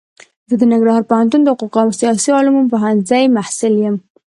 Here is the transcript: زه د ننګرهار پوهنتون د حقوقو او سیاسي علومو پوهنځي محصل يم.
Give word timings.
زه 0.49 0.55
د 0.57 0.63
ننګرهار 0.71 1.03
پوهنتون 1.09 1.41
د 1.43 1.47
حقوقو 1.53 1.79
او 1.85 1.89
سیاسي 1.99 2.29
علومو 2.37 2.69
پوهنځي 2.71 3.23
محصل 3.35 3.73
يم. 3.85 3.95